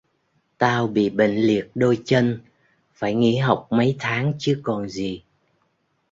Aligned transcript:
tao 0.57 0.87
bi 0.87 1.09
bệnh 1.09 1.35
liệt 1.35 1.69
đôi 1.75 2.01
chân 2.05 2.41
phải 2.93 3.13
nghỉ 3.15 3.37
học 3.37 3.67
mấy 3.69 3.95
tháng 3.99 4.33
chứ 4.39 4.59
còn 4.63 4.89
gì 4.89 5.23